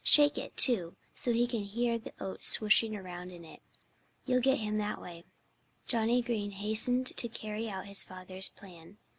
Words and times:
Shake 0.03 0.35
it, 0.39 0.57
too, 0.57 0.95
so 1.13 1.31
he 1.31 1.45
can 1.45 1.61
hear 1.63 1.99
the 1.99 2.11
oats 2.19 2.47
swishing 2.47 2.95
around 2.95 3.29
in 3.29 3.45
it. 3.45 3.61
You'll 4.25 4.41
get 4.41 4.57
him 4.57 4.79
that 4.79 4.99
way." 4.99 5.25
Johnnie 5.85 6.23
Green 6.23 6.49
hastened 6.49 7.15
to 7.15 7.29
carry 7.29 7.69
out 7.69 7.85
his 7.85 8.03
father's 8.03 8.49
plan. 8.49 8.97